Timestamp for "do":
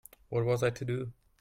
0.83-1.13